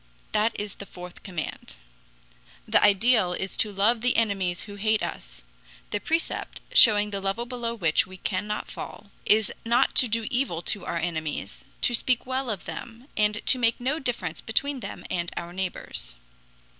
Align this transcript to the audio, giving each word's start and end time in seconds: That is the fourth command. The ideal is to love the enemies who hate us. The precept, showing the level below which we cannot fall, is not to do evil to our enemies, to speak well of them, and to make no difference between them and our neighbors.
That 0.31 0.59
is 0.59 0.73
the 0.73 0.87
fourth 0.87 1.21
command. 1.21 1.75
The 2.67 2.83
ideal 2.83 3.33
is 3.33 3.55
to 3.57 3.71
love 3.71 4.01
the 4.01 4.17
enemies 4.17 4.61
who 4.61 4.73
hate 4.77 5.03
us. 5.03 5.43
The 5.91 5.99
precept, 5.99 6.59
showing 6.73 7.11
the 7.11 7.21
level 7.21 7.45
below 7.45 7.75
which 7.75 8.07
we 8.07 8.17
cannot 8.17 8.67
fall, 8.71 9.11
is 9.27 9.53
not 9.63 9.93
to 9.97 10.07
do 10.07 10.25
evil 10.31 10.63
to 10.63 10.87
our 10.87 10.97
enemies, 10.97 11.63
to 11.81 11.93
speak 11.93 12.25
well 12.25 12.49
of 12.49 12.65
them, 12.65 13.09
and 13.15 13.45
to 13.45 13.59
make 13.59 13.79
no 13.79 13.99
difference 13.99 14.41
between 14.41 14.79
them 14.79 15.05
and 15.11 15.29
our 15.37 15.53
neighbors. 15.53 16.15